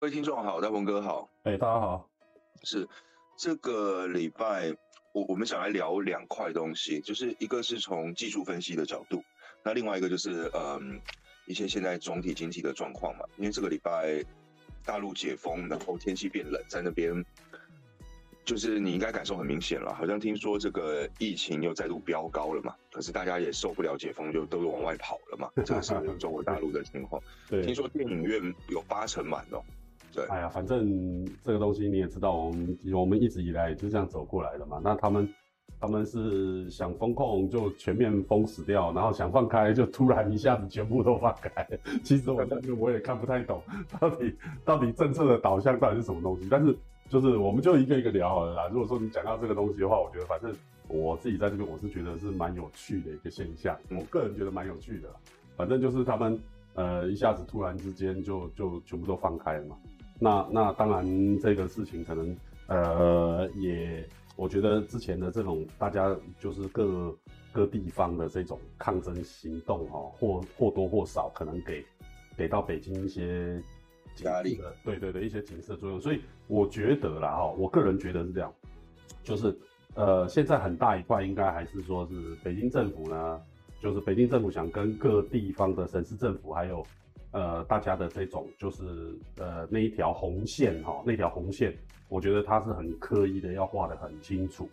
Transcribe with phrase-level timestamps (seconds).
[0.00, 2.08] 各位听众好，大鹏哥好，哎，大家好，
[2.62, 2.86] 是
[3.36, 4.72] 这个礼拜
[5.10, 9.20] 我我们想来聊两块东西，就是一个是从技术分析的角度，
[9.64, 11.00] 那另外一个就是嗯
[11.48, 14.24] 一些现在总体经济的状况嘛，因为这个礼拜
[14.84, 17.12] 大陆解封，然后天气变冷，在那边
[18.44, 27.20] 就是你应该感受很明显了，好像听说这个疫情又再度飙高了嘛，可是大家也受不了解封，就都往外跑了嘛，这个是中国大陆的情况。
[27.50, 29.60] 对，听说电影院有八成满哦。
[30.12, 34.80] 对，哎呀，反正这个东西你也知道，我们我们一直以来也就这样走过来的嘛。
[34.82, 35.28] 那他们
[35.80, 41.66] 他们是想封控就全面封死掉，然后想放开就突然一下子全部都放开。
[42.02, 43.62] 其实我那个我也看不太懂，
[44.00, 46.48] 到底到底政策的导向到底是什么东西。
[46.50, 46.76] 但是
[47.08, 48.68] 就是我们就一个一个聊好了啦。
[48.72, 50.52] 如果说你讲到这个东西的话，我觉得反正
[50.88, 55.08] 我自己在这边我是觉得是蛮有趣的一个现象，我个人觉得蛮有趣的。
[55.56, 56.38] 反正就是他们
[56.74, 59.76] 呃一下子突然之间就就全部都放开了嘛。
[60.20, 62.36] 那那当然，这个事情可能
[62.66, 67.16] 呃也，我觉得之前的这种大家就是各
[67.52, 71.84] 各地方的这种抗争行动哈，或或多或少可能给
[72.36, 73.62] 给到北京一些
[74.24, 76.00] 压力，对对对，一些警示作用。
[76.00, 78.52] 所以我觉得啦哈，我个人觉得是这样，
[79.22, 79.56] 就是
[79.94, 83.40] 呃现在很大一块应该还是说是北京政府呢，
[83.80, 86.84] 就是北京政府想跟各地方的省市政府还有。
[87.30, 91.76] 呃，大家的这种就是呃那一条红线哈，那条红线，
[92.08, 94.66] 我觉得他是很刻意的要画得很清楚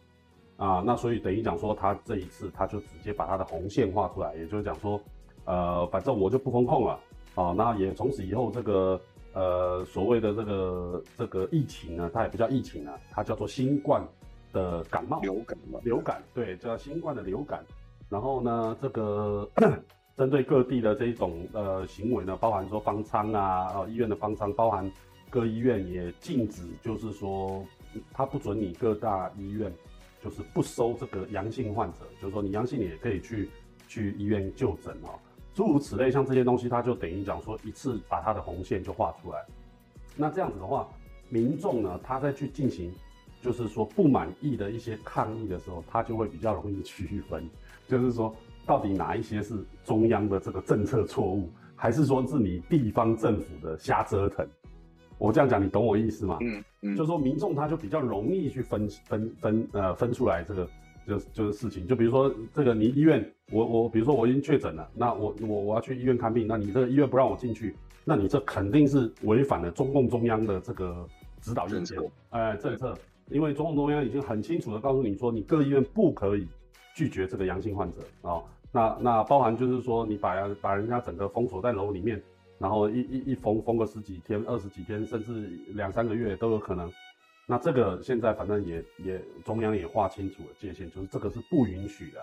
[0.56, 0.82] 啊。
[0.86, 4.98] 那所以等于讲说，他这一次他就直接把他的红线画出来，也就是讲说，
[5.44, 6.98] 呃，反正我就不风控了
[7.36, 7.52] 啊。
[7.52, 9.02] 那也从此以后这个
[9.34, 14.02] 呃所谓的这个这个疫情呢，它也不叫疫情了，它叫做新冠
[14.54, 17.62] 的感冒流感嘛，流感对，叫新冠的流感。
[18.08, 19.50] 然后呢，这个。
[20.18, 24.90] 针对各地的这一种呃行为呢，包含说方舱啊，呃医院的方舱，包含
[25.30, 27.66] 各医院也禁止，就是说
[28.14, 29.70] 他不准你各大医院
[30.24, 33.50] 就是不收这个阳性患者，就是说你阳性你也可以去
[33.90, 35.20] 去医院就诊哦，
[35.54, 39.46] 诸如此类，像这些东西，他就等于讲说一次把他的红线就画出来。
[40.16, 40.88] 那这样子的话，
[41.28, 42.90] 民众呢，他在去进行
[43.42, 47.50] 就是说不满意的一些抗议的时候，他就会比较容易 区分，
[47.86, 48.34] 就是说。
[48.66, 49.54] 到底哪一些是
[49.84, 54.48] 中央的这个政策错误，还是说是你地方政府的瞎折腾？
[55.18, 56.38] 我这样讲，你懂我意思吗？
[56.42, 60.68] 嗯嗯，就说民众他就比较容易去分分分呃分出来这个
[61.08, 61.88] 就就是事情。
[61.88, 71.08] 就比如说这个你医院，我我比如说我已经确诊了，那我我我要去医院看病，那你这个医院不让我进去，那你这肯定是违反了中共中央的这个
[71.40, 71.98] 指导意见，
[72.32, 72.94] 哎政策，
[73.30, 76.46] 因为中共中央已经很清楚的告诉你说，你各医院不可以
[76.94, 78.44] 拒绝这个阳性患者啊。
[78.76, 82.22] 那那包含就是说，你把把人家整个封锁在楼里面，
[82.58, 86.92] 然后一一一封封个十几天、二十几天，甚至两三个月都有可能。
[87.48, 92.20] 那这个现在反正也也中央也划清楚了界限，就是这个是不允许的，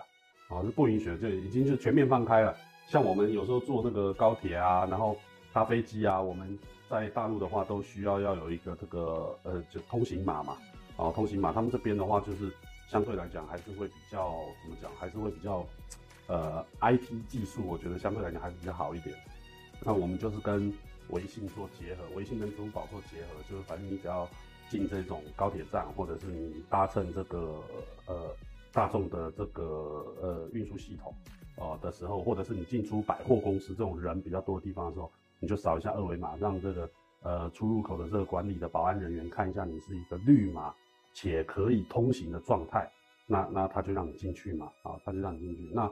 [0.47, 2.55] 啊是不允许的，就已经是全面放开了。
[2.87, 5.17] 像我们有时候坐那个高铁啊，然后
[5.51, 10.55] 搭飞机啊，我们在大陆的话都需要要有一个这个呃就通行码嘛，
[10.97, 12.53] 啊通行码，他们这边的话就是
[12.87, 15.65] 相对来讲还是会比较怎么讲，还是会比较。
[16.27, 19.15] 呃，IT 技术我觉得相对来讲还是比较好一点。
[19.85, 20.73] 那我们就是跟
[21.09, 24.25] 微信做结合，微信跟支付宝做结合，就是反正你只要
[24.69, 27.61] 进这种高铁站，或者是你搭乘这个
[28.07, 28.33] 呃
[28.71, 29.63] 大众的这个
[30.21, 31.13] 呃运输系统
[31.57, 36.89] 啊的时候，或者是你进出百货公司这种人比较多的地方的时候，你就扫一下二维码，让这个
[37.21, 40.73] 呃出入口的这个管理的保安人员看一下你是一个绿码
[41.13, 42.89] 且可以通行的状态，
[43.27, 45.91] 那那他就让你进去嘛，啊，他就让你进去，那。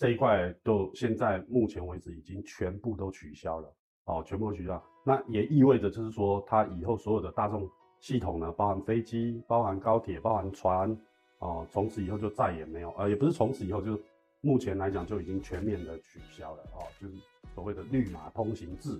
[0.00, 3.70] 这一块都现在目前为止已经全部都取消了，
[4.06, 4.82] 哦，全部取消。
[5.04, 7.68] 那也意味着就是说，它以后所有的大众
[8.00, 10.98] 系统呢，包含飞机、包含高铁、包含船，
[11.40, 14.02] 哦，从此以后就再也没有，呃，也不是从此以后，就是
[14.40, 17.12] 目前来讲就已经全面的取消了，哦，就是
[17.54, 18.98] 所谓的绿码通行制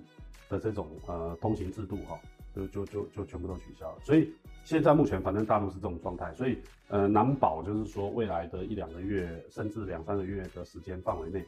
[0.49, 2.19] 的这种呃通行制度，哈。
[2.53, 4.29] 就就就就全部都取消了，所以
[4.63, 6.57] 现在目前反正大陆是这种状态，所以
[6.89, 11.45] 呃难保就是说未来的一两个月甚至两三个月的时间范围内，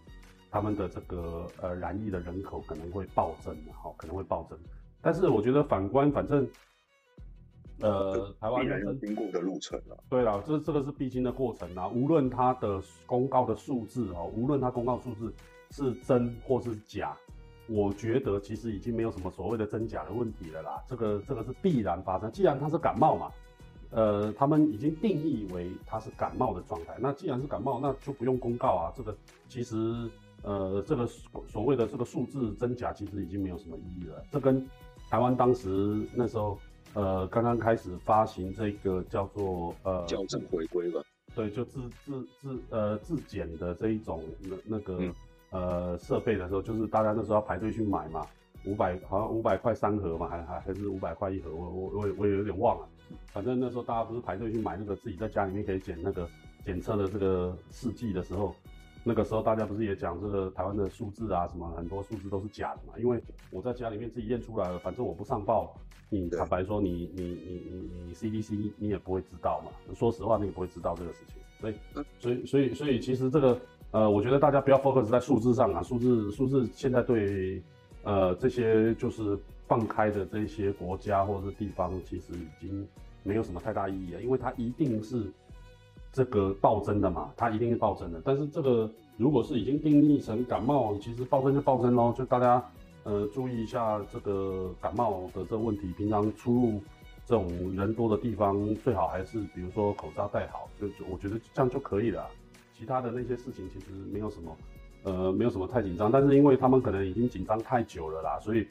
[0.50, 4.57] 他们的这个呃染疫的人口可能会暴增，哈，可能会暴增。
[5.01, 6.48] 但是我觉得反观反正，
[7.81, 15.33] 呃台湾人经过的路程了，对了，这这个是必经的过程啊，无论它的公告的数字哦，无论它公告数字
[15.72, 17.13] 是真或是假。
[17.68, 22.30] 我觉得其实已经没有什么所谓的真假的问题了啦，这个这个是必然发生。
[22.31, 23.31] 既然它是感冒嘛，
[23.92, 26.95] 呃，他们已经定义为它是感冒的状态。
[27.00, 28.92] 那既然是感冒，那就不用公告啊。
[28.95, 29.15] 这个
[29.48, 30.10] 其实
[30.42, 31.07] 呃，这个
[31.48, 34.21] 所谓的这个数字真假其实已经没有什么意义了。
[34.30, 34.68] 这跟
[35.10, 35.69] 台湾当时
[36.13, 36.60] 那时候
[36.94, 41.01] 呃刚刚开始发行这个叫做呃校正回归吧，
[41.33, 45.13] 对，就自自自呃自检的这一种那那个、嗯
[45.53, 48.25] 呃设备的时候，就是大家那时候要排队去买嘛，
[48.65, 52.88] 五百好像五百块三盒嘛，还还还是五百块一盒，我我我也我也有点忘了。
[53.27, 56.27] 反正那时候大家不是排队去买那个自己在家里面可以检那个
[56.65, 58.55] 检测的这个试剂的时候，
[59.03, 62.94] 那个时候大家不是也讲这个台湾的数字啊什么很多数字都是假的嘛？
[62.97, 63.21] 因为
[63.51, 65.75] 我在家里面自己验出来了，反正我不上报，
[66.09, 69.71] 你坦白说你你你你你 CDC 你也不会知道嘛。
[69.94, 71.41] 说实话，你也不会知道这个事情。
[71.59, 73.59] 所以嗯所以所以所以其实这个
[73.94, 77.62] 呃，我觉得大家不要 focus 在数字上啊，数字数字现在对
[78.01, 79.38] 呃这些就是
[79.68, 82.88] 放开的这些国家或者是地方，其实已经
[83.22, 85.31] 没有什么太大意义了，因为它一定是
[86.12, 88.19] 这个暴增的嘛，它一定是暴增的。
[88.25, 92.66] 但是这个如果是已经定义成感冒，其实暴增就暴增喽，就大家
[93.04, 96.81] 呃注意一下这个感冒的这个问题，平常出入
[97.28, 102.28] 这种人多的地方，最好还是比如说口罩戴好，就就我觉得这样就可以了。
[102.83, 104.57] 其他的那些事情其实没有什么，
[105.03, 106.12] 呃，没有什么太紧张。
[106.12, 108.68] 但是因为他们可能已经紧张太久了啦，所以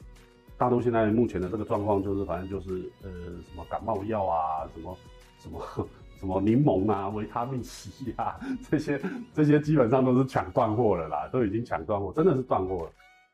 [0.55, 4.95] 大陆现在目前的这个状况就是，反正就是呃，什么感冒药啊，什么
[5.39, 5.59] 什么
[6.19, 8.39] 什么柠檬啊、维他命 C 啊，
[8.69, 9.01] 这些
[9.33, 12.91] 这些基本上都是抢断货了啦，都已经抢断货，真的是断货了。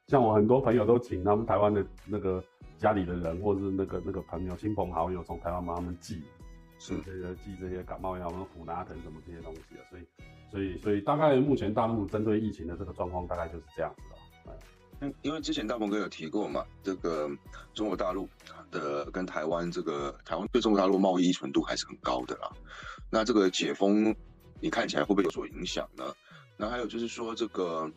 [0.08, 2.42] 像我很多朋友都请他们台湾的那个
[2.78, 6.24] 家里的人，或者是那个那个朋友、亲朋好友从台湾帮他们寄，
[6.80, 10.04] 是这个寄这些感冒药，什么普拿疼什么这些东西啊，所以
[10.52, 14.02] 所以所以大概目前大陆针对疫情的这个状况大概就是这样子
[14.48, 14.56] 了。
[15.02, 17.30] 嗯，因为之前大鹏哥有提过嘛，这个
[17.74, 18.28] 中国大陆
[18.70, 22.52] 的跟台湾这个台湾对中国大陆贸易依存度还是很高的啦。
[23.10, 24.14] 那这个解封，
[24.60, 26.14] 你看起来会不会有所影响呢？
[26.58, 27.90] 那还有就是说，这个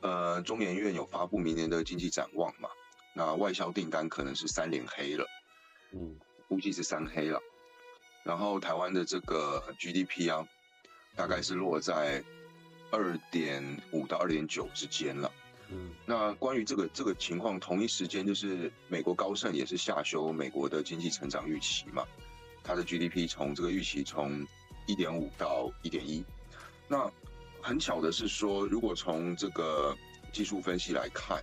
[0.00, 2.70] 呃，中研院有发布明年的经济展望嘛？
[3.14, 5.26] 那外销订单可能是三连黑了，
[5.92, 6.16] 嗯
[6.48, 7.38] 估计是三黑了。
[8.24, 10.46] 然后台湾的这个 GDP 啊，
[11.16, 12.22] 大概是落在
[12.90, 15.32] 二点五到二点九之间了。
[15.68, 22.04] 嗯那关于这个这个情况，同一时间就是美国高盛也是下修美国的经济成长预期嘛，
[22.62, 24.46] 它的 GDP 从这个预期从
[24.86, 26.24] 一点五到一点一。
[26.86, 27.10] 那
[27.60, 29.96] 很巧的是说，如果从这个
[30.32, 31.42] 技术分析来看，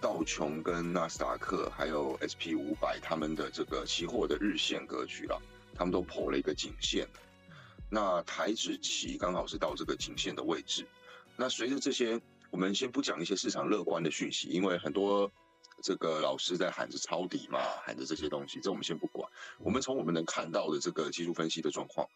[0.00, 5.36] 道琼跟纳斯达克还有 SP 五百他们的这个期货的日线格局啊，
[5.74, 7.08] 他们都破了一个颈线
[7.90, 10.86] 那台指期刚好是到这个颈线的位置。
[11.36, 12.20] 那随着这些，
[12.50, 15.30] 我们先不讲一些市场乐观的讯息，因为很多
[15.82, 19.30] 这个老师在喊着抄底嘛，喊着这些东西，这我们先不管。
[19.60, 22.08] 我们从我们能看到的这个技术分析的状况，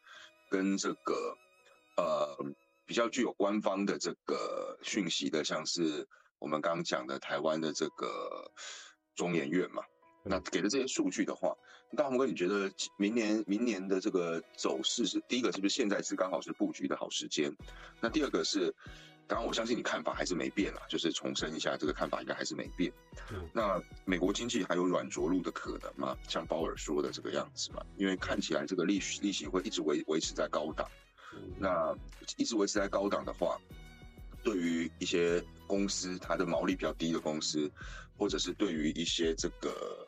[0.50, 1.36] 跟这个
[1.96, 2.36] 呃
[2.84, 6.06] 比较具有官方的这个讯息的，像是
[6.38, 8.50] 我们刚刚讲的台湾的这个
[9.14, 9.84] 中研院嘛，
[10.24, 11.54] 那给的这些数据的话，
[11.96, 17.54] 大红哥，你觉得明年明年的这个走势是第一个是不是现在是刚好是布局的好时间？
[18.00, 18.74] 那第二个是，
[19.26, 22.92] 当然我相信你看法还是没变啦，就是重申一下这个看法应该还是没变。
[23.30, 26.16] 嗯那美国经济还有软着陆的可能吗？
[26.28, 30.88] 像鲍尔说的这个样子嘛，因为看起来这个利息利息会一直维维持在高档。
[31.34, 31.94] 嗯那
[32.36, 33.58] 一直维持在高档的话，
[34.42, 37.70] 对于一些公司它的毛利比较低的公司，
[38.18, 40.06] 或者是对于一些这个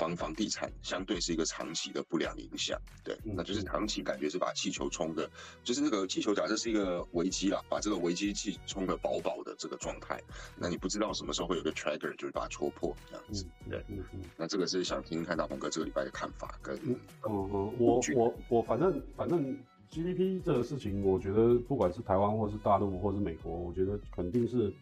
[0.00, 2.80] 房房地产，相对是一个长期的不良影响。
[3.04, 5.28] 对，嗯那就是长期感觉是把气球冲的，
[5.62, 10.18] 就是那个气球假设是一个危机啦，把这个危机气冲的饱饱的这个状态，
[10.56, 13.44] 那你不知道什么时候会有个 trigger，就是把它戳破这样子。
[13.66, 14.20] 嗯对，嗯嗯。
[14.38, 16.96] 那这个是想听听看大鹏哥这个礼拜的看法跟嗯
[17.28, 19.54] 嗯，我我我反正反正
[19.90, 24.72] GDP 这个事情，我觉得不管是台湾或是大陆或是美国，我觉得肯定是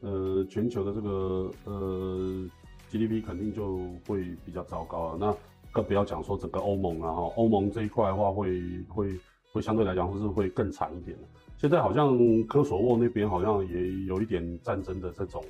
[0.00, 2.50] 呃全球的这个呃
[2.90, 5.16] GDP 肯定就会比较糟糕了。
[5.18, 5.36] 那
[5.72, 9.18] 更不要讲说整个欧盟啊，哈，欧盟这一块的话会会
[9.52, 11.16] 会相对来讲是会更惨一点。
[11.58, 12.16] 现在好像
[12.46, 15.42] 科索沃那边好像也有一点战争的这种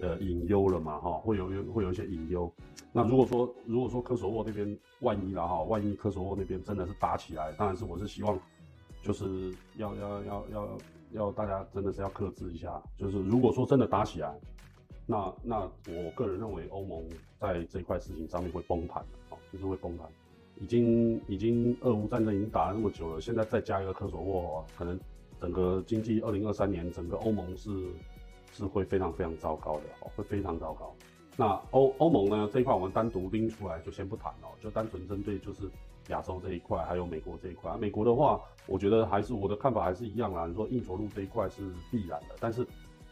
[0.00, 2.50] 呃隐忧了嘛，哈，会有会有一些隐忧。
[2.92, 8.38] 那如果说如果说科索沃那边万一了哈，万一科索沃那边真的是打起来，当然是我是希望，
[9.02, 10.78] 就是要要要要
[11.12, 14.34] 要大家真的是要克制一下，就是如果说真的打起来，
[15.06, 17.04] 那那我个人认为欧盟
[17.38, 20.06] 在这一块事情上面会崩盘哦，就是会崩盘。
[20.58, 24.98] 已经已经俄乌战争已经打了那么久了，现在再加一个科索沃，可能
[25.40, 27.70] 整个经济二零二三年整个欧盟是
[28.52, 30.94] 是会非常非常糟糕的哦，会非常糟糕。
[31.36, 35.70] 那欧欧盟呢这一块我们单独拎出来就先不谈哦，就单纯针对就是
[36.08, 37.70] 亚洲这一块，还有美国这一块。
[37.70, 40.46] 啊美国的话，我觉得还是我的看法还是一样啦。
[40.46, 42.66] 你说硬着陆这一块是必然的，但是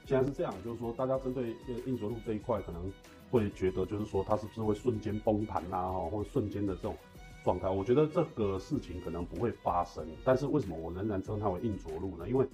[0.07, 1.57] 现在是这样，就是说大家针对
[1.87, 2.93] 硬着陆这一块可能
[3.31, 6.95] 会觉得就是说它是不是会瞬间崩盘啊，或者瞬间的这种
[7.43, 7.69] 状态？
[7.71, 10.07] 我觉得这个事情可能不会发生。
[10.23, 12.29] 但是为什么我仍然称它为硬着陆呢？
[12.29, 12.47] 因为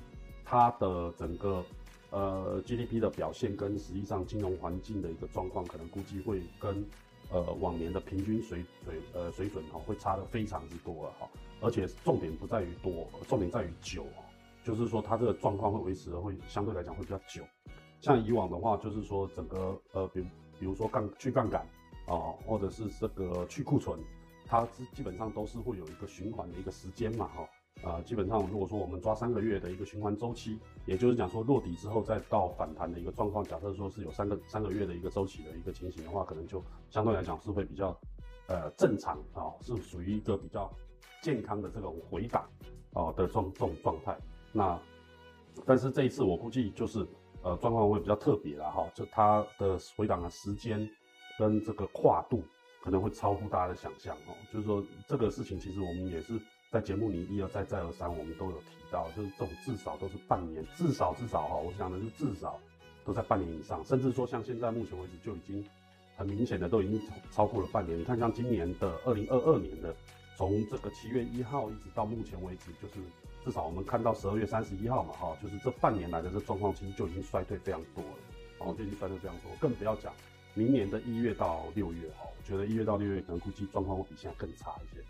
[0.45, 1.65] 它的整个
[2.11, 6.85] 呃 GDP 的表现跟实际上金融环境的一个状况，可能估计会跟
[7.33, 11.29] 呃往年的平均水水呃水准哈会差的非常之多了哈。
[11.61, 14.07] 而且重点不在于多，重点在于久。
[14.65, 17.43] 就是说，它这个状况会维持的会相对来讲会比较久。
[18.01, 20.23] 像以往的话，就是说整个呃，比
[20.59, 21.61] 比如说杠去杠杆
[22.07, 23.99] 啊，或者是这个去库存，
[24.47, 37.99] 它是基本上都是会有一个循环的一个时间嘛，哈啊，基本上如果说我们抓三个月的一个循环周期，也就是讲说落底之后再到反弹的一个状况，假设说是有三个三个月的一个周期的一个情形的话，可能就相对来讲是会比较
[38.47, 40.71] 呃正常啊，是属于一个比较
[41.23, 42.49] 健康的这种回档
[42.95, 44.17] 啊的这种这种状态。
[44.53, 44.81] 那，
[45.65, 47.07] 但是这一次我估计就是，
[47.43, 50.89] 呃，状况会比较特别了哈，就它的回档的时间
[51.39, 52.43] 跟这个跨度
[52.83, 54.35] 可能会超乎大家的想象哦。
[54.53, 56.41] 就是说这个事情其实我们也是
[56.71, 62.59] 在节目里一而再再而三我们都有提到，就是这种至少都是半年，至少至少哈，我想的是至少
[63.05, 65.65] 都在半年以上，甚至说像现在目前为止就已经
[66.17, 67.97] 很明显的都已经超过了半年。
[67.97, 69.95] 你看像今年的二零二二年的，
[70.37, 72.99] 从这个七月一号一直到目前为止就是。
[73.45, 78.11] 至少我们看到十二月三十一号嘛，哈，就是这半年来的这状况，其实就已经衰退非常多了，
[78.59, 80.13] 哦，就已经衰退非常多，更不要讲
[80.55, 85.03] 明年的一月到六月，哈，我觉得一月到六月可能估计状况会比现在更差一些，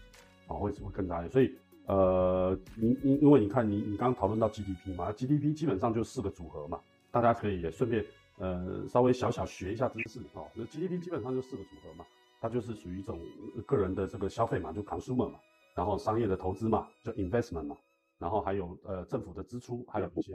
[0.47, 1.31] 哦，会会更差一些。
[1.33, 1.53] 所以，
[1.87, 6.79] 呃，因因因为你看你你刚刚讨论到 GDP 嘛，GDP 基本上就四个组合嘛，
[7.11, 8.05] 大家可以也顺便
[8.39, 12.05] 呃稍微小小学一下知识，哦，那 GDP 基本上就四个组合嘛，
[12.41, 13.19] 它就是属于一种
[13.67, 15.41] 个人的这个消费嘛，就 consumer 嘛，
[15.75, 17.77] 然后商业的投资嘛，就 investment 嘛。
[18.21, 20.33] 然后还有呃政府的支出，还有一些，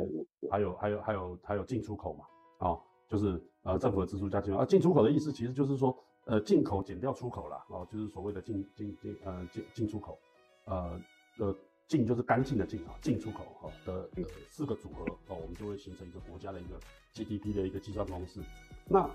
[0.49, 2.25] 还有还有还有还有进出口嘛，
[2.67, 2.77] 啊，
[3.07, 10.17] 就是呃政府的支出加进口，啊进出口的意思其实就是说呃进口减掉出口了，哦，就是所谓的进进进呃进进出口，
[10.65, 10.99] 呃
[11.37, 11.55] 呃
[11.87, 14.09] 进就是干净的进啊，进出口哈的
[14.49, 16.79] 四个组合哦，我们就会形成一个国家的一个
[17.13, 18.41] GDP 的一个计算公式。
[18.87, 19.07] 那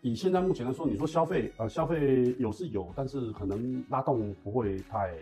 [0.00, 5.14] 以现在目前来说，你说消费呃消费有是有，但是可能拉动不会太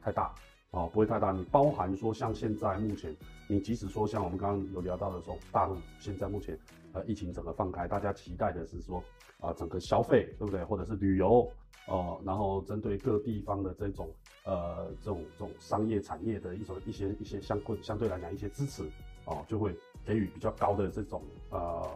[0.00, 0.34] 太大。
[0.76, 1.32] 哦，不会太大。
[1.32, 3.16] 你包含说像现在目前，
[3.48, 6.58] 你即使说像我们刚刚有聊到的说，大陆现在目前
[6.92, 9.02] 呃疫情整个放开，大家期待的是说
[9.40, 11.50] 啊整个消费对不对，或者是旅游
[11.86, 14.10] 哦，然后针对各地方的这种
[14.44, 18.82] 呃这种这种商业产业的一种一些一些相关相对来讲一些支持
[19.24, 21.88] 哦，就会给予比较高的这种呃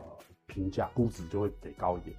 [0.46, 2.16] 评价，估值就会给高一点。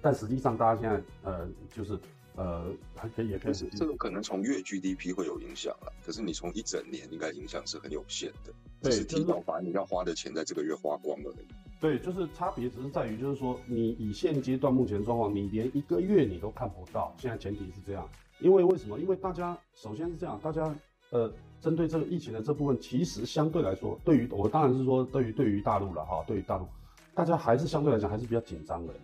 [0.00, 1.98] 但实际上大家现在呃就是。
[2.38, 3.52] 呃，还可以，也可以。
[3.52, 8.52] 这个可能从月 GDP 会有影响了，可是你从一整年应该影响是很有限的。
[8.80, 11.34] 对，是提早把你要花的钱在这个月花光了。
[11.80, 17.12] 对，就是差别只是在于，就是说你以现阶段目前状况，你连一个月你都看不到。
[17.18, 18.98] 现在前提是这样，因为为什么？
[19.00, 20.72] 因为大家首先是这样，大家
[21.10, 26.66] 呃，针对这个疫情的这部分，其实相对来说，对于我当然是说，对于对于大陆了哈，对于大陆，
[27.14, 28.94] 大家还是相对来讲还是比较紧张的。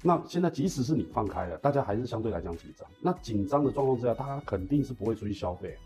[0.00, 2.88] 那现在即使是你放开了，大家还是相对来讲紧张。
[3.00, 5.76] 那紧张的状况之下，大家肯定是不会出去消费，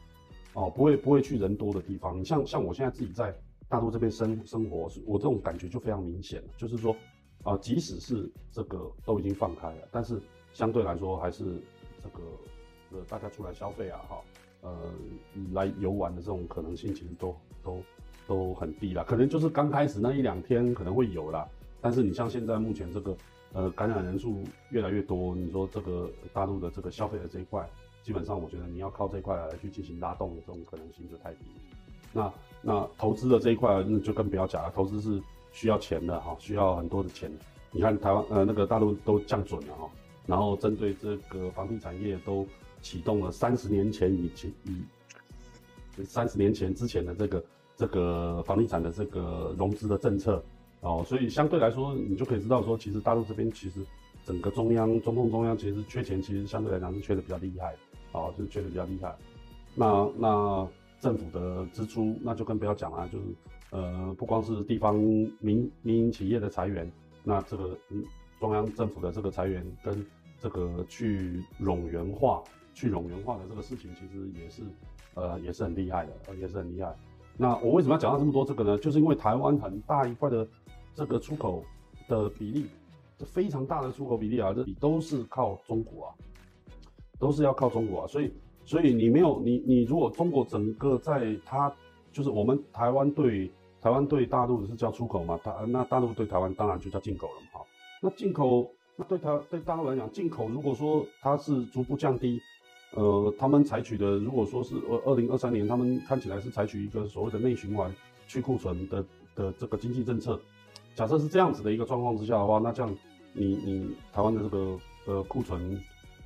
[0.52, 2.21] 哦，不会不会去人多的地方。
[2.21, 3.35] 你像像我现在自己在
[3.71, 6.49] 大陆这边生生活，我这种感觉就非常明显了。
[6.59, 6.95] 就是说，
[7.42, 10.21] 啊，即使是这个都已经放开了，但是
[10.52, 11.45] 相对来说还是
[12.02, 12.23] 这个
[12.90, 14.21] 呃大家出来消费啊，哈，
[14.61, 14.76] 呃
[15.52, 17.83] 来游玩的这种可能性其实都都
[18.26, 19.02] 都很低了。
[19.04, 21.49] 可能就是刚开始那一两天可能会有啦，
[21.81, 23.16] 但是你像现在目前这个。
[23.54, 27.68] 呃，感染人数越来越多，你说这个大陆的这个消费的这一块，
[28.02, 31.40] 基本上我觉得你要靠这一块来去进行拉动的，这种可能性就太低。
[32.14, 32.32] 那
[32.62, 37.30] 那投资的这一块，那就更不要讲了，投资是需要钱的哈，需要很多的钱。
[37.71, 39.90] 你看台湾呃那个大陆都降准了哈，
[40.25, 42.47] 然后针对这个房地产业都
[42.80, 47.44] 启动了三十年前以前以三十年前之前的这个
[47.76, 50.42] 这个房地产的这个融资的政策。
[50.82, 53.86] 哦，所以相对来说，你就可以知道说，其实大陆这边其实
[54.24, 57.72] 整个中央、中共中央其实缺钱，其实相对来讲是缺的比较厉害，
[58.10, 59.14] 哦，就是缺的比较厉害。
[59.76, 63.24] 那那政府的支出，那就更不要讲了，就是
[63.70, 64.96] 呃，不光是地方
[65.38, 66.90] 民民营企业的裁员，
[67.22, 67.78] 那这个
[68.40, 70.04] 中央政府的这个裁员跟
[70.40, 72.42] 这个去冗员化、
[72.74, 74.62] 去冗员化的这个事情，其实也是
[75.14, 76.92] 呃也是很厉害的，也是很厉害。
[77.36, 78.76] 那我为什么要讲到这么多这个呢？
[78.78, 80.44] 就是因为台湾很大一块的。
[80.94, 81.64] 这个出口
[82.08, 82.66] 的比例，
[83.18, 86.14] 这非常大的出口比例啊，这都是靠中国啊，
[87.18, 88.32] 都是要靠中国啊，所以，
[88.64, 91.72] 所以你没有你你如果中国整个在它
[92.12, 97.66] 就是我们台湾对台湾对大陆是叫出口嘛，大那大陆对台湾当然就叫进口了嘛，哈，
[98.02, 102.38] 那进口那对他对大陆来讲，进口如果说它是逐步降低，
[102.94, 107.90] 呃，他们采取的如果说是二二零二三年，他们看起来是采取一个所谓的内循环
[108.28, 110.38] 去库存的的这个经济政策。
[110.94, 112.96] 假设是这样子的一个状况之下的话，那这样
[113.32, 115.80] 你你台湾的这个呃库存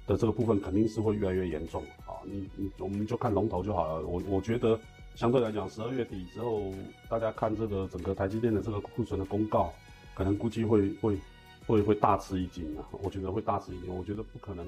[0.07, 2.19] 的这个部分肯定是会越来越严重啊。
[2.25, 4.07] 你你我们就看龙头就好了。
[4.07, 4.79] 我我觉得
[5.15, 6.63] 相对来讲，十二月底之后，
[7.09, 9.73] 大家看这个整个台积电的这个库存的公告，
[10.15, 11.19] 可能估计会会。
[11.67, 12.87] 会会大吃一惊啊！
[13.03, 13.93] 我觉得会大吃一惊。
[13.93, 14.65] 我觉得不可能，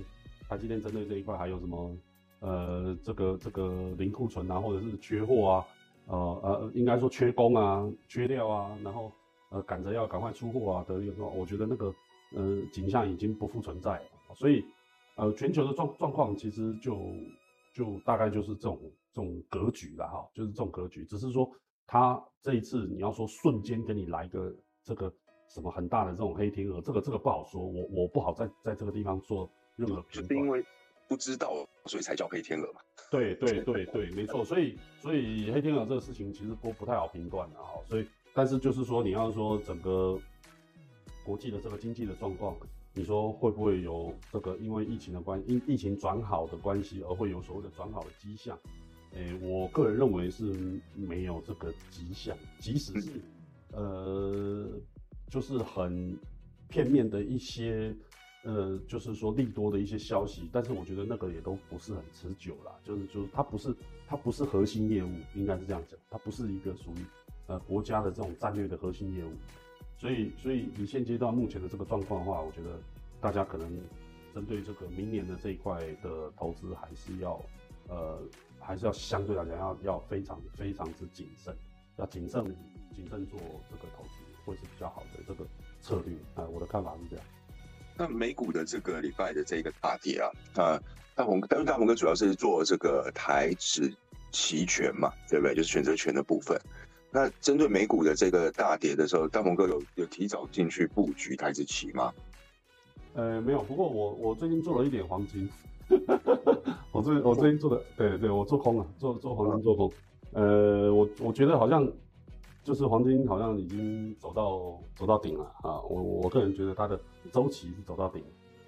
[0.48, 1.96] 台积电针对这一块还有什么
[2.40, 5.64] 呃，这个这个零库存啊，或者是缺货啊，
[6.06, 9.12] 呃呃，应该说缺工啊、缺料啊，然后
[9.50, 11.94] 呃赶着要赶快出货啊的一个，我觉得那个
[12.34, 14.34] 呃景象已经不复存在了。
[14.34, 14.64] 所以
[15.16, 16.98] 呃，全球的状状况其实就
[17.74, 18.78] 就大概就是这种
[19.12, 21.04] 这种格局了哈，就是这种格局。
[21.04, 21.50] 只是说
[21.86, 25.12] 它这一次你要说瞬间给你来个这个。
[25.50, 30.38] 什么很大的这种黑天鹅，这个这个不好说，我我不好在在这个地方做任何评论。
[30.38, 30.62] 因为
[31.08, 31.54] 不知道，
[31.86, 32.82] 所以才叫黑天鹅嘛。
[33.10, 34.44] 对对对对，没错。
[34.44, 37.80] 所以所以黑天鹅这个事情其实不不太好评断的哈。
[37.86, 38.06] 所以
[38.38, 40.16] 但是就是说，你要说整个
[41.24, 42.56] 国际的这个经济的状况，
[42.94, 48.56] 你说会不会有这个因为疫情的关因疫情转好的关系而会有所谓的转好的迹象？
[49.14, 53.10] 诶，我个人认为是没有这个迹象，即使是
[53.72, 54.68] 呃。
[55.30, 56.18] 就是很
[56.68, 57.94] 片面的一些，
[58.44, 62.72] 呃，就是说利多的一些消息，但是我觉得那个也都不是很持久啦。
[62.82, 63.76] 就是就是它不是
[64.06, 67.04] 它不是核心业务，应该是这样讲，它不是一个属于
[67.48, 69.32] 呃国家的这种战略的核心业务。
[69.98, 72.78] 所以所以以现阶段目前的这个状况的话，我觉得
[73.20, 73.68] 大家可能
[74.32, 77.42] 针对这个明年的这一块的投资还是要
[77.88, 78.20] 呃
[78.60, 81.52] 还是要相对来讲要要非常非常之谨慎，
[81.96, 82.44] 要谨慎
[82.94, 84.10] 谨慎做这个投资。
[84.44, 85.44] 会是比较好的这个
[85.82, 87.24] 策略啊，我的看法是这样。
[87.98, 90.80] 那美股的这个礼拜的这个大跌啊，啊，
[91.14, 93.94] 大鹏，但是大鹏哥主要是做这个台指
[94.32, 95.54] 期权嘛，对不对？
[95.54, 96.58] 就是选择权的部分。
[97.10, 102.12] 那针对美股的这个大跌的时候，大鹏哥有有提早进去布局台指期吗？
[103.14, 103.62] 呃，没有。
[103.62, 105.48] 不过我我最近做了一点黄金，
[106.92, 109.92] 我最我最近做的，对对，我做空了，做做黄金做空。
[110.32, 111.90] 呃，我我觉得好像。
[112.64, 115.80] 就是黄金好像已经走到走到顶了啊！
[115.88, 117.00] 我我个人觉得它的
[117.32, 118.22] 周期是走到顶，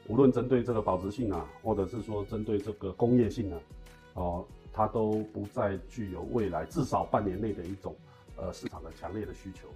[0.08, 3.60] 无论针对这个保值性啊，或者是说针对这个工业性啊，
[4.14, 7.94] 哦，它都不再具有未来至少半年内的一种
[8.40, 9.68] 呃市场的强烈的需求。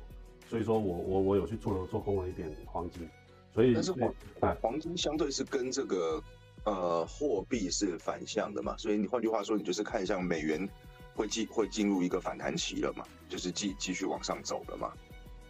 [0.48, 3.08] 所以说我我我有去做了做空了一点黄金，
[3.52, 6.22] 所以但是黄黄金相对是跟这个
[6.64, 10.68] 呃货币是反向的嘛，所以你换句话说，你就是看向美元。
[11.16, 13.04] 会进会进入一个反弹期了嘛？
[13.28, 14.92] 就是继继续往上走了嘛？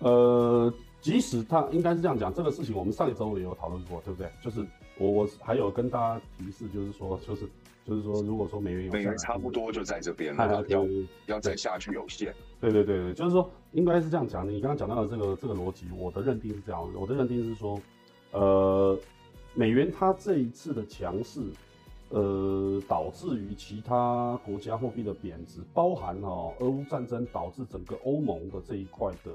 [0.00, 4.30] 呃，即使它应该是这样讲，这个事情我们上一周也有讨论过，对不对？
[4.42, 4.62] 就是
[4.98, 7.48] 我我还有跟大家提示，就是说，就是
[7.86, 10.86] 就是说，如果说美元有美元差不多就在这边了，要
[11.26, 12.34] 要再下去有限。
[12.60, 14.48] 对对对对，就是说应该是这样讲。
[14.48, 17.80] 你刚刚讲到的这个这个逻辑，我的认定是这样，我的认定是说，
[18.32, 18.98] 呃，
[19.54, 21.40] 美元它这一次的强势。
[22.10, 29.32] 呃，导致于其他国家货币的贬值，包含哈俄乌战争导致整个欧盟的这一块的，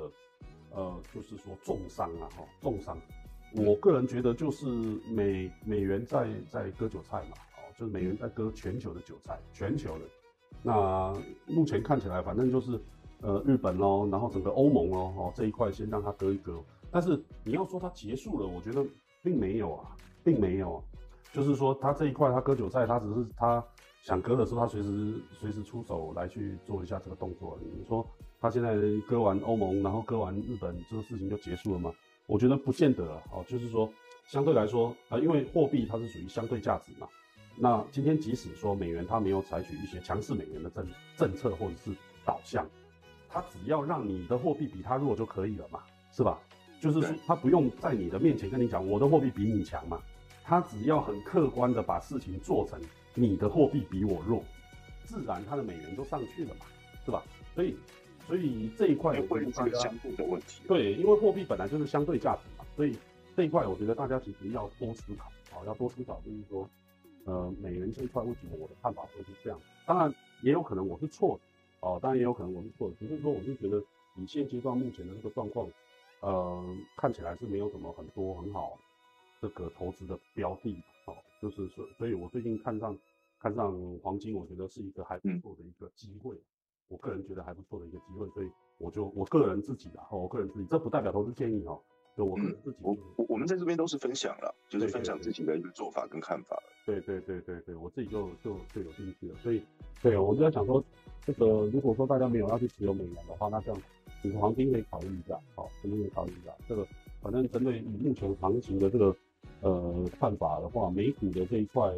[0.71, 2.97] 呃，就是说重伤啊哈，重伤。
[3.53, 4.65] 我个人觉得就是
[5.09, 7.48] 美美元在在割韭菜嘛，哦，
[7.79, 10.01] 就是美元在割全球的韭菜，全球的。
[10.61, 11.15] 那
[11.47, 12.77] 目前看起来，反正就是
[13.21, 16.61] 呃日本咯，然后整个欧盟咯，哦这一块先让它割一割。
[16.91, 18.85] 但是你要说它结束了，我觉得
[19.23, 20.83] 并没有啊，并没有啊。
[21.31, 23.63] 就是说，他这一块他割韭菜，他只是他
[24.01, 27.57] 想割的时候，他随时随时出手来去做一下这个动作。
[27.61, 28.05] 你说
[28.41, 28.75] 他现在
[29.07, 31.93] 割完欧盟，然后割完日本，这个事情就结束了吗？
[32.25, 33.45] 我觉得不见得哦。
[33.47, 33.87] 就是说，
[34.25, 37.07] 相对来说啊，因为货币它是属于相对价值嘛。
[37.61, 41.91] 那今天即使说美元它没有采取一些强势美元的政政策或者是
[42.25, 42.65] 导向，
[43.27, 46.39] 它只要让你的货币比它弱就可以了嘛，是吧？
[46.79, 50.01] 就是说，他不用在你的面前跟你讲我的货币比你强嘛。
[50.41, 52.79] 它只要很客观的把事情做成，
[53.13, 54.41] 你的货币比我弱，
[55.03, 56.65] 自然它的美元就上去了嘛，
[57.05, 57.21] 是吧？
[57.53, 57.75] 所以，
[58.25, 60.61] 所以这一块会是一个相互的问题。
[60.65, 62.97] 对，因为货币本来就是相对价值嘛，所以
[63.35, 66.67] 这一块我觉得大家其实要多思考，啊，要多思考，就是说，
[67.29, 69.61] 呃，美元这一块为什么我的看法会是这样？
[69.85, 70.11] 当然
[70.41, 73.79] 也有可能我是错的，哦，当然也有可能我是错的，只是说我是觉得
[74.15, 75.69] 以现阶段目前的这个状况，
[76.21, 78.77] 呃，看起来是没有什么很多很好。
[79.41, 82.97] 这个投资的标的，哦，就是所，所以我最近看上
[83.39, 86.35] 看上黄金，我觉得是一个还不错的一个机会。
[86.89, 91.79] 我个人觉得还不错的一个机会，所以我就我个人自己的，哦，我个人自己，这不代表投资建议哦，
[92.17, 96.61] 就我们自己，我我我们在这边都是分享了，就是分享自己的一个做法跟看法。
[96.89, 99.61] 对对对对对，我自己就就就有兴趣了，所以
[100.01, 100.83] 对，我就在想说，
[101.23, 103.81] 这个如果说大家没有要去持有美元的话，那这样，
[104.23, 106.51] 你黄金可以考虑一下，好，肯定可以考虑一下。
[106.67, 106.85] 这个
[107.21, 109.15] 反正针对目前行情的这个
[109.61, 111.93] 呃看法的话，美股的这一块，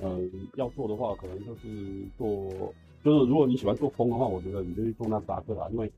[0.00, 0.20] 呃，
[0.56, 5.90] 要做的话，可能就是做，就是如果你喜欢做空的话，我觉得你就去做纳斯达克啦，因为。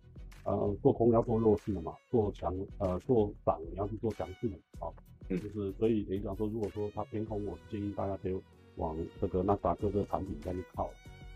[0.43, 4.93] 呃，做空要做弱势的嘛，做强呃做涨你要去做强势的，好，
[5.39, 8.41] 就是所以等于讲说，如果说它偏空，我是建议大家可以
[8.77, 10.91] 往这个纳斯达克这个产品再去靠，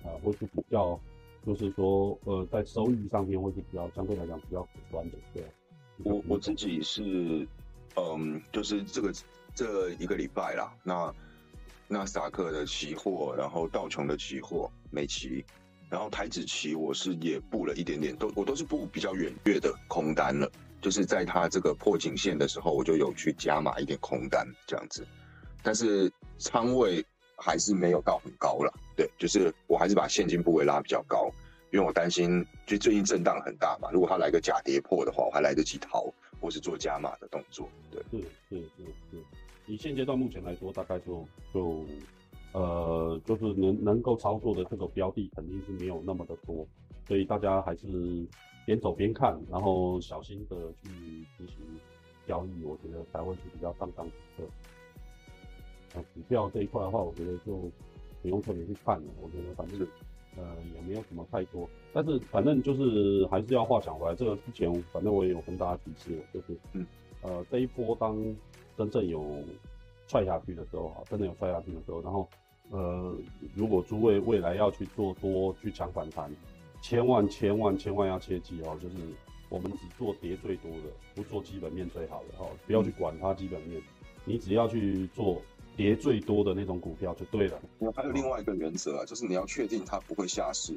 [0.04, 0.98] 呃，会是比较，
[1.46, 5.44] 就是说呃在收益上面会是比较相对来讲比较可观的，对。
[6.02, 7.46] 我我自己是，
[7.96, 9.12] 嗯，就是这个
[9.54, 11.14] 这一个礼拜啦，那
[11.87, 15.44] 纳斯达克的期货，然后道琼的期货，美期。
[15.90, 20.50] 然后台子期我是也布了一点点，都我都是布比较远月的空单了，
[20.85, 25.07] 就是在它这个破颈线的时候，我就有去加码一点空单这样子，
[25.62, 27.03] 但是仓位
[27.38, 31.31] 还是没有到很高了，对，就是我还是把现金部位拉比较高，
[31.73, 39.25] 因为我担心就最近震荡很大嘛，如果它来个假跌破的话，我还来得及逃或是做加码的动作，对，是是是是，
[39.66, 41.83] 以现阶段目前来说，大概就就。
[42.53, 46.64] 呃，就是能能够操作的这个标的肯定是没有那么的多，
[47.09, 48.25] 所以大家还是
[48.64, 50.90] 边走边看，然后小心的去
[51.37, 51.57] 进行
[52.27, 54.44] 交易，我觉得才会是比较上当的。
[55.94, 57.70] 那股票这一块的话，我觉得就
[58.22, 59.81] 不用特别去看了，我觉得反正
[60.37, 60.42] 呃
[60.74, 66.87] 也没有什么太多，但是反正就是还是要话讲回来，这个之前反正我也有跟大家提示，就是嗯
[67.22, 68.16] 呃这一波当
[68.77, 69.42] 真正有
[70.09, 72.29] 踹下去的时候啊，真的有踹下去的时候，然后。
[72.70, 73.14] 呃，
[73.55, 76.35] 如果诸位未来要去做多去抢反弹，
[76.85, 78.97] 千万千万千万要切记哦，就是
[79.49, 80.83] 我们只做跌最多的，
[81.14, 83.81] 不做基本面最好的哈，不要去管它基本面，
[84.27, 85.40] 你只要去做
[85.79, 87.59] 跌最多的那种股票就对了。
[87.97, 90.75] 还有另外一个原则啊，就是你要确定它不会下市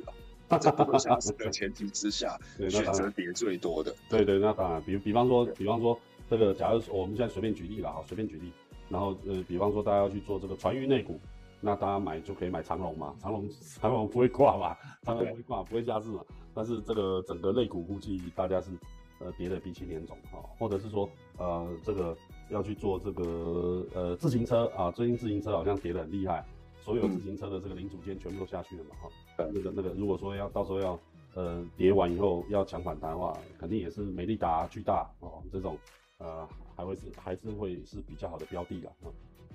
[0.48, 2.40] 啊， 在不会下市的前提之下，
[2.70, 3.94] 选择跌最多的。
[4.10, 8.54] 对对，那当然，比比方说，比方说这个，假如我们现在随便举例了哈，随便举例，
[8.88, 11.20] 然后呃，比方说大家要去做这个船运内股。
[11.60, 16.24] 那大家买就可以买长龙嘛，长龙长龙不会挂嘛， 长龙不会挂，不会下市嘛。
[16.54, 18.72] 但是这个整个肋骨估计大家是
[19.20, 22.16] 呃跌的鼻青脸肿哈，或者是说呃这个
[22.50, 26.46] 要去做这个呃自行车啊，最近自行车好像跌得很厉害，
[26.82, 29.10] 所有自行车的这个零组件全部都下去了嘛哈。
[29.38, 31.00] 那个那个如果说要到时候要
[31.36, 35.78] 呃跌完以后要抢反弹的话，肯定也是美利达、巨大哦这种
[36.20, 38.92] 呃还会是还是会是比较好的标的啦，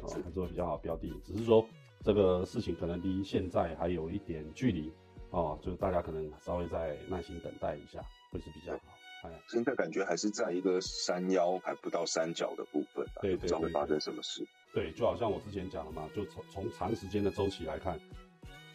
[0.02, 1.64] 啊，还是会比较好的标的，只是说。
[2.04, 4.92] 这个事情可能离现在还有一点距离
[5.30, 8.80] 哦，就是大家可能稍微再耐心等待一下，会是比较好。
[9.22, 14.44] 哎，现在感觉还是在一个山腰还不到山脚的部分，对对对，不知道会发生什么事。
[14.74, 17.98] 对，就好像我之前讲了嘛，就从从长时间的周期来看，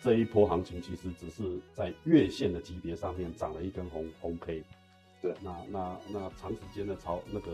[0.01, 4.63] 这一波行情其实只是在月线的级别上面涨了一根红红 K。
[5.21, 7.51] 对，那那那长时间的超那个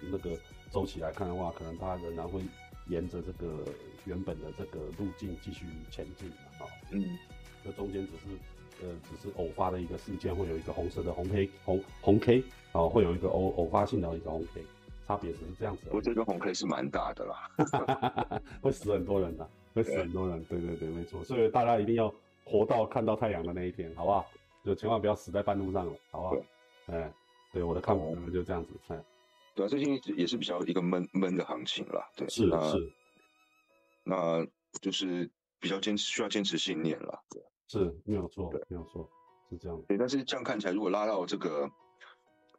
[0.00, 0.30] 那个
[0.70, 2.40] 周期来看的话，可能它仍然会
[2.86, 3.64] 沿着这个。
[4.06, 7.04] 原本的这个路径继续前进啊，嗯，
[7.64, 12.42] 这中间只是呃只是偶发的一个事件，会有一个红色的红 K 红红 K
[12.72, 14.64] 啊，会有一个偶偶发性的一个红 K，
[15.06, 15.88] 差别只是这样子。
[15.90, 20.42] 我这个红 K 是蛮大的啦， 会死很多人的，会死很多人。
[20.44, 21.22] 对对对，没错。
[21.24, 22.12] 所以大家一定要
[22.44, 24.26] 活到看到太阳的那一天，好不好？
[24.64, 26.36] 就千万不要死在半路上了，好不好？
[26.86, 27.12] 哎，
[27.52, 28.70] 对我的看法就这样子。
[28.88, 29.04] 哎，
[29.54, 32.92] 对啊，最近也是比较一个闷闷的行情了，对，是是。
[34.08, 34.46] 那
[34.80, 37.24] 就是比较坚持，需要坚持信念了。
[37.28, 39.10] 对，是没有错，没有错，
[39.50, 39.82] 是这样。
[39.88, 41.68] 对，但是这样看起来，如果拉到这个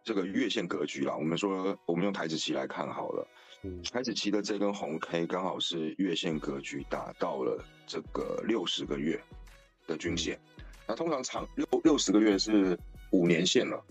[0.03, 3.27] 这个月线格局啦，我们说我们用台子棋来看好了。
[3.63, 9.19] 嗯，台子棋的这根红 K 刚好是月线格局达到了这个六十个月
[9.87, 10.37] 的均线。
[10.85, 12.77] 那通常长六六十个月是
[13.11, 13.81] 五年线了。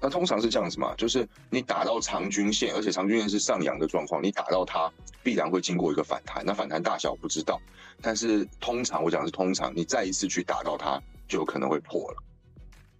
[0.00, 4.90] 那通常是这样子嘛，就是你打到长均线，而且长均线是上扬的状况，你打到它
[5.22, 6.44] 必然会经过一个反弹。
[6.44, 7.60] 那反弹大小不知道，
[8.00, 12.22] 但是通常我讲是通常，你再一次去打到它，就有可能会破了。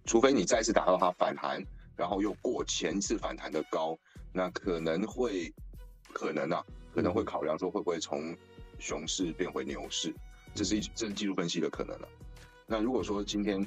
[0.05, 1.63] 除非你再次打到它反弹，
[1.95, 3.97] 然后又过前次反弹的高，
[4.31, 5.53] 那可能会
[6.13, 8.35] 可能啊，可能会考量说会不会从
[8.79, 10.13] 熊市变回牛市，
[10.53, 12.07] 这是一这是技术分析的可能了。
[12.67, 13.65] 那如果说今天。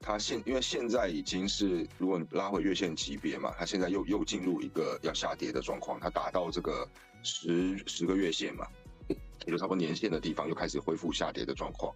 [0.00, 6.88] 它现因为现在已经是，如果你拉回月线级别嘛，它现在又又进入一个要下跌的状况，它打到这个
[7.22, 8.66] 十十个月线嘛，
[9.08, 11.94] 也就差不多年线的地方又开始恢复下跌的状况。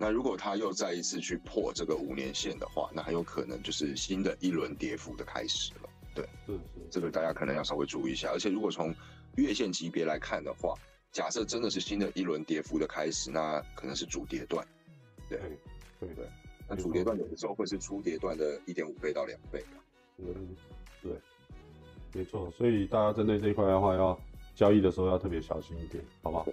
[0.00, 5.88] 那如果它又再一次去破这个五年线的话，那很有可能就是新的一轮跌幅的开始了。
[6.14, 8.30] 对，是是，这个大家可能要稍微注意一下。
[8.32, 8.92] 而且如果从
[9.36, 10.74] 月线级别来看的话，
[11.12, 14.66] 假设真的是新的一轮跌幅的开始，那可能是主跌段。
[15.28, 15.38] 对
[16.00, 16.28] 对对，
[16.68, 19.64] 那主跌段有的时候会是初跌段的一点五倍到两倍。
[20.18, 20.56] 嗯，
[21.02, 21.12] 对，
[22.12, 22.50] 没错。
[22.56, 24.18] 所以大家针对这一块的话，要
[24.54, 26.46] 交易的时候要特别小心一点，好不好？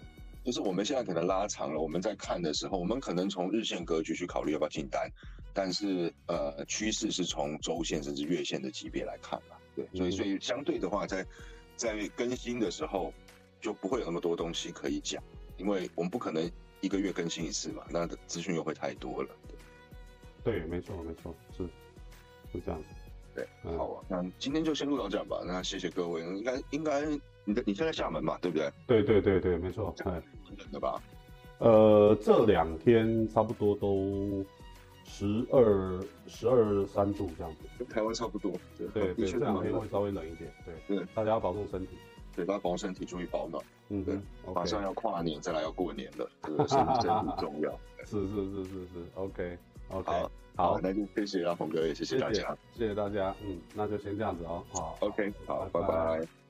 [0.43, 5.09] 就是我们现在可能拉长了，我们在看的时候，我们可能从日线格局去考虑要不要进单，
[5.55, 9.55] 但是呃，趋势是从周线甚至月线的级别来看嘛。
[9.75, 11.25] 对，所以所以相对的话，在
[11.75, 13.11] 在更新的时候
[13.59, 15.21] 就不会有那么多东西可以讲，
[15.57, 16.47] 因为我们不可能
[16.79, 19.29] 一个月更新一次嘛，那资讯又会太多了。
[19.47, 19.54] 对，
[20.53, 21.63] 没错没错，是
[22.51, 22.87] 是这样子。
[23.33, 25.41] 对，好啊，那今天就先录到这样吧。
[25.45, 27.05] 那谢谢各位，应该应该
[27.43, 28.71] 你的你现在厦门嘛，对不对？
[28.87, 29.93] 对对对对，没错。
[30.05, 30.11] 哎，
[30.57, 31.01] 冷的吧？
[31.59, 34.45] 呃，这两天差不多都
[35.03, 38.51] 十二十二三度这样子，跟台湾差不多。
[38.77, 40.51] 对对对，这两天会稍微冷一点。
[40.87, 41.97] 对对，大家要保重身体。
[42.35, 43.63] 对，大家保重身体，注意保暖。
[43.89, 44.17] 嗯，对。
[44.53, 47.77] 马上要跨年，再来要过年了，这个身体很重要。
[48.05, 49.57] 是是是是是，OK
[49.89, 50.11] OK。
[50.11, 53.35] 好，好，那就谢谢阿鹏哥，也谢谢大家，谢谢大家。
[53.43, 54.63] 嗯，那就先这样子哦。
[54.71, 56.44] 好，OK，好，拜拜。